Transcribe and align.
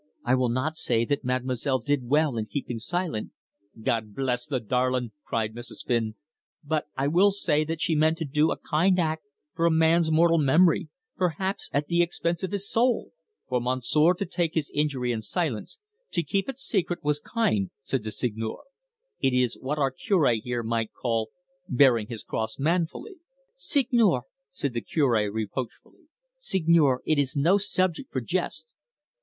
I 0.25 0.33
will 0.33 0.49
not 0.49 0.77
say 0.77 1.05
that 1.05 1.23
mademoiselle 1.23 1.77
did 1.77 2.07
well 2.07 2.35
in 2.35 2.47
keeping 2.47 2.79
silent" 2.79 3.33
"God 3.83 4.15
bless 4.15 4.47
the 4.47 4.59
darlin'!" 4.59 5.11
cried 5.23 5.53
Mrs. 5.53 5.85
Flynn." 5.85 6.15
but 6.73 6.85
I 6.97 7.07
will 7.07 7.29
say 7.29 7.63
that 7.65 7.79
she 7.79 7.93
meant 7.93 8.17
to 8.17 8.25
do 8.25 8.49
a 8.51 8.57
kind 8.57 8.97
act 8.99 9.27
for 9.53 9.67
a 9.67 9.69
man's 9.69 10.09
mortal 10.11 10.39
memory 10.39 10.89
perhaps 11.17 11.69
at 11.71 11.85
the 11.85 12.01
expense 12.01 12.41
of 12.41 12.51
his 12.51 12.67
soul." 12.67 13.11
"For 13.47 13.61
Monsieur 13.61 14.15
to 14.15 14.25
take 14.25 14.55
his 14.55 14.71
injury 14.73 15.11
in 15.11 15.21
silence, 15.21 15.77
to 16.13 16.23
keep 16.23 16.49
it 16.49 16.57
secret, 16.57 17.03
was 17.03 17.19
kind," 17.19 17.69
said 17.83 18.03
the 18.03 18.09
Seigneur. 18.09 18.57
"It 19.19 19.35
is 19.35 19.55
what 19.61 19.77
our 19.77 19.91
Cure 19.91 20.33
here 20.33 20.63
might 20.63 20.91
call 20.99 21.29
bearing 21.69 22.07
his 22.07 22.23
cross 22.23 22.57
manfully." 22.57 23.17
"Seigneur," 23.53 24.21
said 24.49 24.73
the 24.73 24.81
Cure 24.81 25.31
reproachfully, 25.31 26.07
"Seigneur, 26.37 27.03
it 27.05 27.19
is 27.19 27.37
no 27.37 27.59
subject 27.59 28.11
for 28.11 28.19
jest." 28.21 28.73